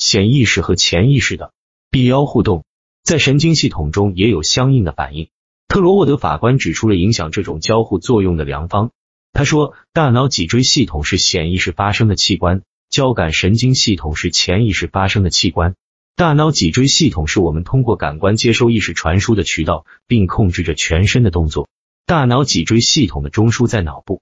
[0.00, 1.52] 一、显意识和潜意识的
[1.90, 2.64] 必要互动，
[3.04, 5.28] 在神经系统中也有相应的反应。
[5.68, 8.90] 特罗沃德法官指出了影响这种交互作用的良方。
[9.32, 15.74] 他说，大脑脊椎系统是显意识发生的器官，交感神经系统是潜意识发生的器官。
[16.16, 21.68] 大脑脊椎系统是我们通过感官接收意识传输的渠道，并控制着全身的动作。
[22.06, 24.20] 大脑脊椎系统的中枢在脑部。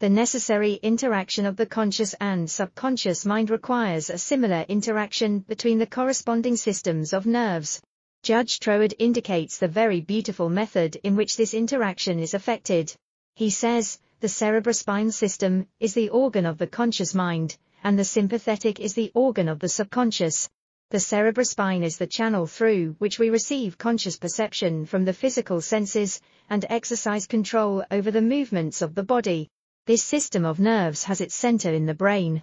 [0.00, 5.88] The necessary interaction of the conscious and subconscious mind requires a similar interaction between the
[5.88, 7.82] corresponding systems of nerves.
[8.22, 12.94] Judge Troward indicates the very beautiful method in which this interaction is effected.
[13.34, 18.78] He says, the cerebrospinal system is the organ of the conscious mind, and the sympathetic
[18.78, 20.48] is the organ of the subconscious.
[20.90, 26.20] The cerebrospinal is the channel through which we receive conscious perception from the physical senses
[26.48, 29.50] and exercise control over the movements of the body.
[29.87, 32.41] This system of nerves has its center in the brain.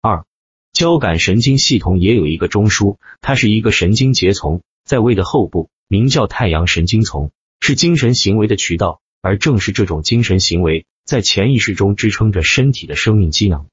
[0.00, 0.24] 二，
[0.72, 13.66] 交感神经系统也有一个中枢，它是一个神经节丛，在胃的后部，名叫太阳神经丛，是精神行为的渠道，而正是这种精神行为，在潜意识中支撑着身体的生命机能。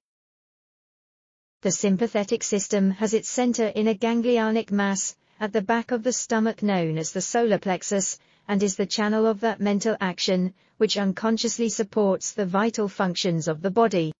[1.61, 6.11] The sympathetic system has its center in a ganglionic mass at the back of the
[6.11, 10.96] stomach known as the solar plexus and is the channel of that mental action which
[10.96, 14.12] unconsciously supports the vital functions of the body.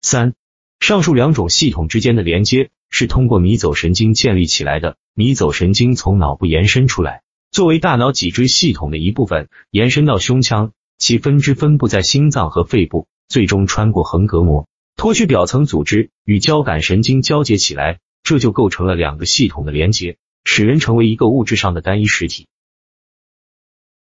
[0.00, 0.34] 三，
[0.78, 4.96] 上述两种系统之间的连接是通过迷走神经建立起来的。
[5.14, 22.46] 迷走神经从脑部延伸出来，作为大脑脊椎系统的一部分，延伸到胸腔，其分支分布在心脏和肺部，最终穿过横膈膜，脱去表层组织，与交感神经交接起来，这就构成了两个系统的连接，使人成为一个物质上的单一实体。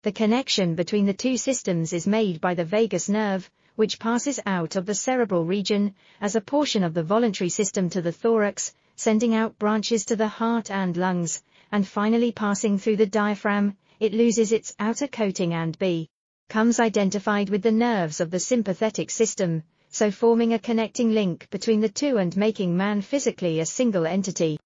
[0.08, 4.74] The connection between the two systems is made by the vagus nerve, which passes out
[4.74, 9.34] of the cerebral region as a portion of the voluntary system to the thorax, sending
[9.34, 14.50] out branches to the heart and lungs, and finally passing through the diaphragm, it loses
[14.50, 20.54] its outer coating and becomes identified with the nerves of the sympathetic system, so forming
[20.54, 24.58] a connecting link between the two and making man physically a single entity.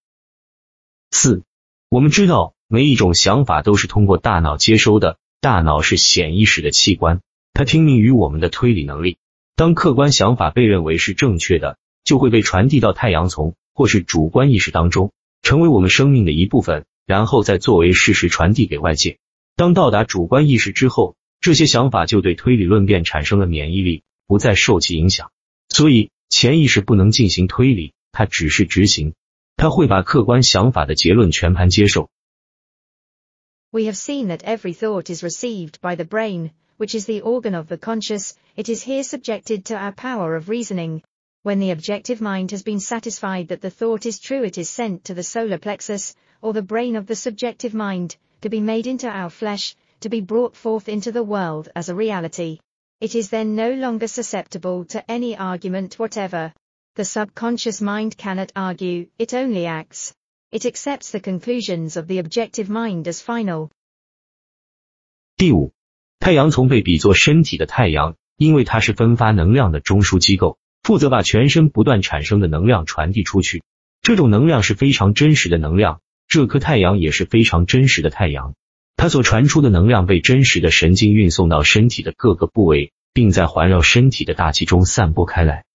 [1.10, 1.42] 四，
[1.88, 5.18] 我们知道每一种想法都是通过大脑接收的。
[5.39, 7.21] 大脑是显意识的器官，
[7.53, 9.17] 它听命于我们的推理能力。
[9.55, 15.11] 当客观想法被认为是正确的，就会被传递到太阳丛或是主观意识当中，
[15.43, 19.19] 成为我们生命的一部分，然后再作为事实传递给外界。
[19.55, 25.31] 当到达主观意识之后，这些想法就对推理论辩产生了免疫力，不再受其影响。
[25.69, 29.13] 所以潜意识不能进行推理，它只是执行，
[29.55, 32.09] 它会把客观想法的结论全盘接受。
[33.73, 37.67] We have seen that every thought is received by the brain, which is the organ of
[37.67, 41.03] the conscious, it is here subjected to our power of reasoning.
[41.43, 45.03] When the objective mind has been satisfied that the thought is true it is sent
[45.03, 49.09] to the solar plexus, or the brain of the subjective mind, to be made into
[49.09, 52.59] our flesh, to be brought forth into the world as a reality.
[53.01, 56.53] It is then no longer susceptible to any argument whatever.
[56.95, 60.13] The subconscious mind cannot argue, it only acts.
[60.49, 63.69] It accepts the conclusions of the objective mind as final.
[65.35, 65.73] 第五，
[66.19, 73.61] 太阳丛被比作身体的太阳，因为它是分发能量的中枢机构，负责把全身不断产生的能量传递出去。
[74.01, 78.55] 这种能量是非常真实的能量，这颗太阳也是非常真实的太阳。
[78.95, 85.65] 它所传出的能量被真实的神经运送到身体的各个部位，并在环绕身体的大气中散播开来。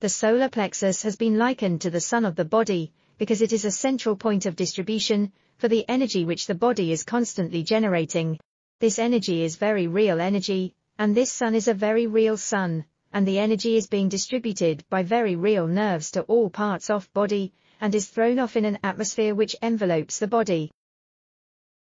[0.00, 2.90] The solar plexus has been likened to the sun of the body
[3.21, 7.03] because it is a central point of distribution for the energy which the body is
[7.03, 8.37] constantly generating.
[8.79, 13.25] This energy is very real energy, and this sun is a very real sun, and
[13.25, 17.95] the energy is being distributed by very real nerves to all parts of body, and
[17.95, 20.71] is thrown off in an atmosphere which envelopes the body.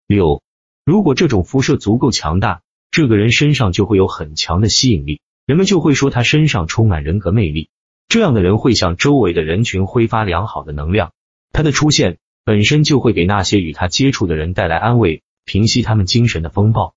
[0.06, 0.41] 六，
[0.84, 7.70] 如果这种辐射足够强大，这个人身上就会有很强的吸引力，人们就会说他身上充满人格魅力。
[8.06, 11.12] 这样的人会向周围的人群挥发良好的能量，
[11.51, 16.96] 他的出现本身就会给那些与他接触的人带来安慰，平息他们精神的风暴。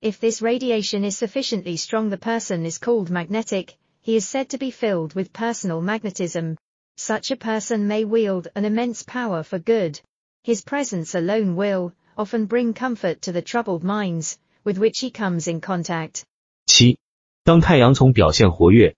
[0.00, 3.76] If this radiation is sufficiently strong, the person is called magnetic.
[4.02, 6.56] He is said to be filled with personal magnetism.
[6.96, 9.98] Such a person may wield an immense power for good.
[10.42, 15.48] His presence alone will often bring comfort to the troubled minds with which he comes
[15.48, 16.24] in contact.
[16.66, 16.98] 七，
[17.42, 18.94] 当太阳丛表现活跃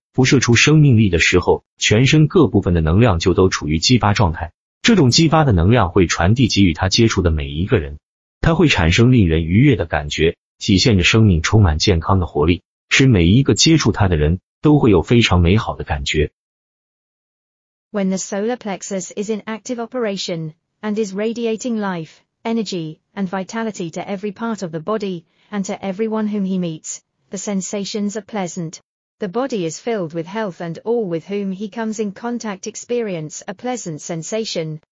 [17.90, 23.90] when the solar plexus is in active operation and is radiating life, energy, and vitality
[23.90, 28.22] to every part of the body and to everyone whom he meets, the sensations are
[28.22, 28.80] pleasant,
[29.18, 33.42] the body is filled with health and all with whom he comes in contact experience
[33.48, 34.82] a pleasant sensation,